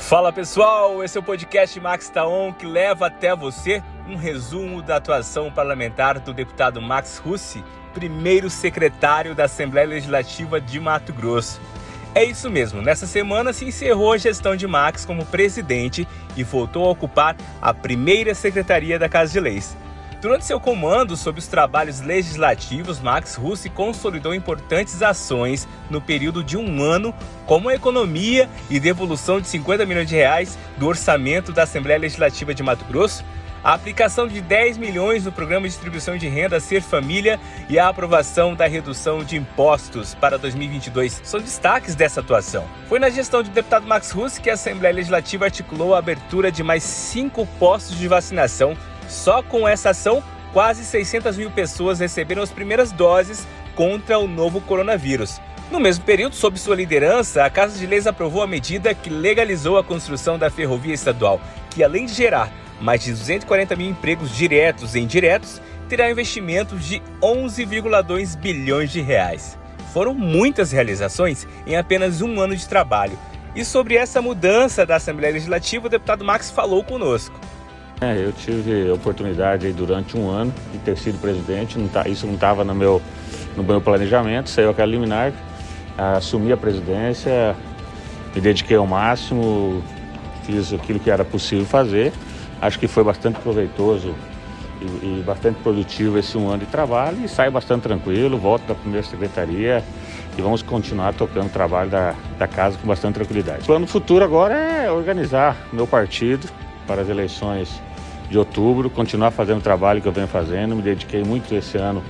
[0.00, 4.96] Fala pessoal, esse é o podcast Max Taon que leva até você um resumo da
[4.96, 7.62] atuação parlamentar do deputado Max Russi,
[7.94, 11.60] primeiro secretário da Assembleia Legislativa de Mato Grosso.
[12.12, 16.86] É isso mesmo, nessa semana se encerrou a gestão de Max como presidente e voltou
[16.86, 19.76] a ocupar a primeira secretaria da Casa de Leis.
[20.20, 26.58] Durante seu comando sobre os trabalhos legislativos, Max Russi consolidou importantes ações no período de
[26.58, 27.14] um ano,
[27.46, 32.52] como a economia e devolução de 50 milhões de reais do orçamento da Assembleia Legislativa
[32.52, 33.24] de Mato Grosso,
[33.64, 37.88] a aplicação de 10 milhões no programa de distribuição de renda Ser Família e a
[37.88, 42.66] aprovação da redução de impostos para 2022 são destaques dessa atuação.
[42.88, 46.62] Foi na gestão do deputado Max Russi que a Assembleia Legislativa articulou a abertura de
[46.62, 48.76] mais cinco postos de vacinação
[49.10, 54.60] só com essa ação, quase 600 mil pessoas receberam as primeiras doses contra o novo
[54.60, 55.40] coronavírus.
[55.70, 59.78] No mesmo período, sob sua liderança, a Casa de Leis aprovou a medida que legalizou
[59.78, 64.94] a construção da ferrovia estadual, que além de gerar mais de 240 mil empregos diretos
[64.94, 69.58] e indiretos, terá investimentos de 11,2 bilhões de reais.
[69.92, 73.18] Foram muitas realizações em apenas um ano de trabalho.
[73.54, 77.38] E sobre essa mudança da Assembleia Legislativa, o deputado Max falou conosco.
[78.00, 82.26] É, eu tive a oportunidade durante um ano de ter sido presidente, não tá, isso
[82.26, 83.02] não estava no meu,
[83.54, 85.34] no meu planejamento, saiu aquela liminar,
[86.16, 87.54] assumi a presidência,
[88.34, 89.82] me dediquei ao máximo,
[90.44, 92.10] fiz aquilo que era possível fazer.
[92.62, 94.14] Acho que foi bastante proveitoso
[94.80, 94.84] e,
[95.18, 99.06] e bastante produtivo esse um ano de trabalho e saio bastante tranquilo, volto da primeira
[99.06, 99.84] secretaria
[100.38, 103.62] e vamos continuar tocando o trabalho da, da casa com bastante tranquilidade.
[103.62, 106.48] O plano futuro agora é organizar meu partido
[106.86, 107.80] para as eleições
[108.30, 110.76] de outubro, continuar fazendo o trabalho que eu venho fazendo.
[110.76, 112.02] Me dediquei muito esse ano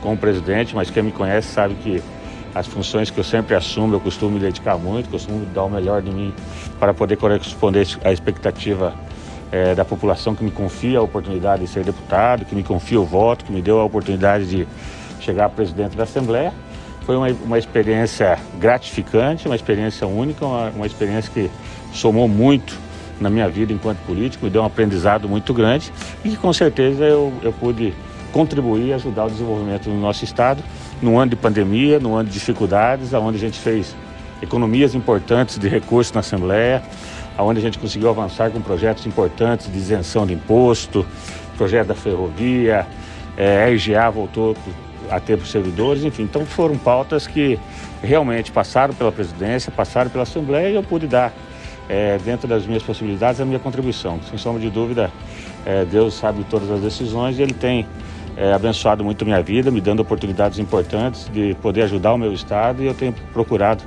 [0.00, 2.02] como presidente, mas quem me conhece sabe que
[2.54, 6.00] as funções que eu sempre assumo, eu costumo me dedicar muito, costumo dar o melhor
[6.00, 6.32] de mim
[6.80, 8.94] para poder corresponder à expectativa
[9.52, 13.04] é, da população que me confia a oportunidade de ser deputado, que me confia o
[13.04, 14.66] voto, que me deu a oportunidade de
[15.20, 16.52] chegar a presidente da Assembleia.
[17.02, 21.50] Foi uma, uma experiência gratificante, uma experiência única, uma, uma experiência que
[21.92, 22.85] somou muito
[23.20, 25.92] na minha vida enquanto político, me deu um aprendizado muito grande
[26.24, 27.94] e que com certeza eu, eu pude
[28.32, 30.62] contribuir e ajudar o desenvolvimento do nosso estado
[31.00, 33.94] num ano de pandemia, num ano de dificuldades, onde a gente fez
[34.42, 36.82] economias importantes de recursos na Assembleia,
[37.38, 41.06] onde a gente conseguiu avançar com projetos importantes de isenção de imposto,
[41.56, 42.86] projeto da ferrovia,
[43.36, 44.56] é, a RGA voltou
[45.10, 46.22] a ter para os servidores, enfim.
[46.22, 47.58] Então foram pautas que
[48.02, 51.32] realmente passaram pela presidência, passaram pela Assembleia e eu pude dar
[51.88, 54.20] é, dentro das minhas possibilidades, a minha contribuição.
[54.28, 55.10] Sem sombra de dúvida,
[55.64, 57.86] é, Deus sabe todas as decisões e Ele tem
[58.36, 62.82] é, abençoado muito minha vida, me dando oportunidades importantes de poder ajudar o meu Estado
[62.82, 63.82] e eu tenho procurado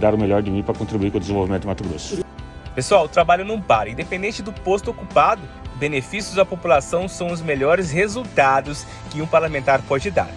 [0.00, 2.24] dar o melhor de mim para contribuir com o desenvolvimento do Mato Grosso.
[2.74, 3.90] Pessoal, o trabalho não para.
[3.90, 5.42] Independente do posto ocupado,
[5.76, 10.30] benefícios à população são os melhores resultados que um parlamentar pode dar.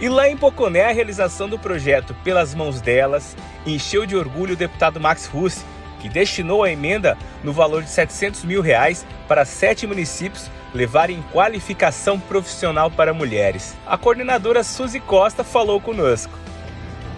[0.00, 4.56] E lá em Poconé, a realização do projeto Pelas Mãos Delas encheu de orgulho o
[4.56, 5.64] deputado Max Russi,
[6.00, 12.18] que destinou a emenda no valor de 700 mil reais para sete municípios levarem qualificação
[12.18, 13.76] profissional para mulheres.
[13.86, 16.38] A coordenadora Suzy Costa falou conosco.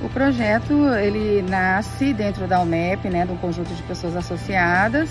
[0.03, 5.11] O projeto ele nasce dentro da UMEP, né, de um conjunto de pessoas associadas,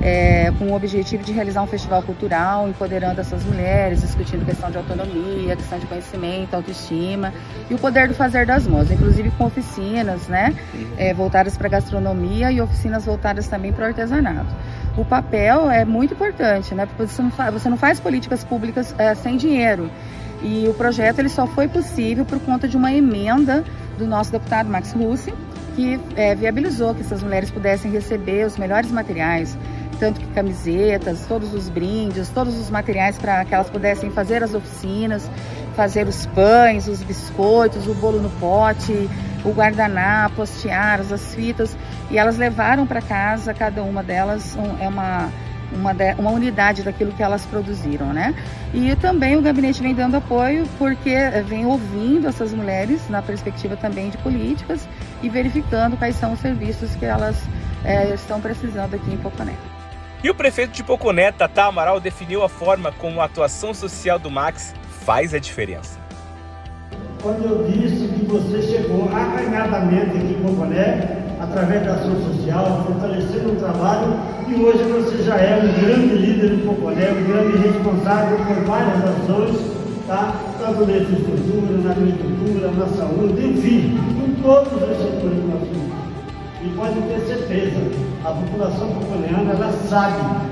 [0.00, 4.78] é, com o objetivo de realizar um festival cultural, empoderando essas mulheres, discutindo questão de
[4.78, 7.32] autonomia, questão de conhecimento, autoestima
[7.68, 10.54] e o poder do fazer das mãos, inclusive com oficinas, né,
[10.96, 14.54] é, voltadas para gastronomia e oficinas voltadas também para o artesanato.
[14.96, 18.94] O papel é muito importante, né, porque você não faz, você não faz políticas públicas
[18.98, 19.90] é, sem dinheiro.
[20.42, 23.62] E o projeto ele só foi possível por conta de uma emenda
[23.98, 25.34] do nosso deputado Max Russi,
[25.76, 29.56] que é, viabilizou que essas mulheres pudessem receber os melhores materiais,
[30.00, 34.54] tanto que camisetas, todos os brindes, todos os materiais para que elas pudessem fazer as
[34.54, 35.30] oficinas,
[35.76, 39.08] fazer os pães, os biscoitos, o bolo no pote,
[39.44, 41.76] o guardanapo, as tiaras, as fitas,
[42.10, 45.28] e elas levaram para casa, cada uma delas um, é uma
[45.72, 48.34] uma, de, uma unidade daquilo que elas produziram, né?
[48.74, 51.14] E também o gabinete vem dando apoio porque
[51.46, 54.88] vem ouvindo essas mulheres na perspectiva também de políticas
[55.22, 57.36] e verificando quais são os serviços que elas
[57.84, 59.54] é, estão precisando aqui em Poconé.
[60.22, 64.30] E o prefeito de Poconé, Tata Amaral, definiu a forma como a atuação social do
[64.30, 65.98] Max faz a diferença.
[67.22, 73.52] Quando eu disse que você chegou acanhadamente aqui em Poconé, através da ação social, fortalecendo
[73.52, 78.36] o trabalho, e hoje você já é um grande líder do Poconé, um grande responsável
[78.44, 79.56] por várias ações,
[80.06, 80.34] tá?
[80.58, 85.99] tanto na infraestrutura, na agricultura, na saúde, enfim, em todos os setores do nosso
[86.62, 87.80] E pode ter certeza,
[88.22, 90.50] a população poconeana, ela sabe,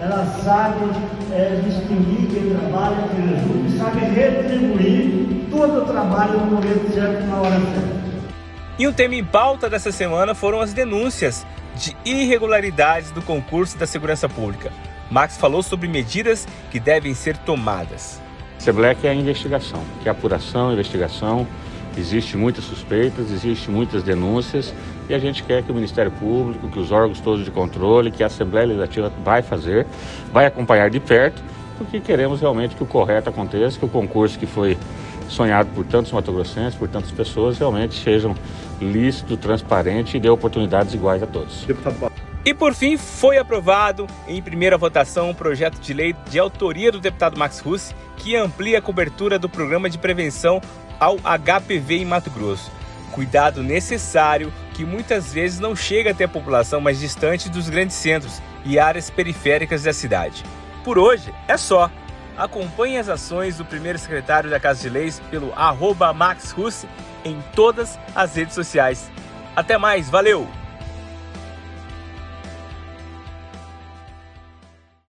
[0.00, 0.90] ela sabe
[1.30, 7.26] é, distinguir quem trabalha, quem ajuda, e sabe retribuir todo o trabalho no momento certo,
[7.26, 8.02] na hora certa.
[8.78, 11.46] E um tema em pauta dessa semana foram as denúncias
[11.76, 14.72] de irregularidades do concurso da segurança pública.
[15.10, 18.22] Max falou sobre medidas que devem ser tomadas.
[18.56, 21.46] Assembleia é a investigação, que é a apuração, investigação.
[21.96, 24.72] Existe muitas suspeitas, existe muitas denúncias
[25.08, 28.22] e a gente quer que o Ministério Público, que os órgãos todos de controle, que
[28.22, 29.86] a Assembleia Legislativa vai fazer,
[30.32, 31.42] vai acompanhar de perto,
[31.76, 34.78] porque queremos realmente que o correto aconteça, que o concurso que foi
[35.28, 38.34] sonhado por tantos matogrossenses, por tantas pessoas, realmente sejam
[38.80, 41.66] lícito, transparente e dê oportunidades iguais a todos.
[42.44, 46.98] E por fim, foi aprovado em primeira votação um projeto de lei de autoria do
[46.98, 50.60] deputado Max Russi que amplia a cobertura do programa de prevenção
[51.02, 52.70] ao HPV em Mato Grosso.
[53.10, 58.40] Cuidado necessário que muitas vezes não chega até a população mais distante dos grandes centros
[58.64, 60.44] e áreas periféricas da cidade.
[60.84, 61.90] Por hoje é só.
[62.38, 66.88] Acompanhe as ações do primeiro secretário da Casa de Leis pelo arroba Max Russi
[67.24, 69.10] em todas as redes sociais.
[69.56, 70.48] Até mais, valeu!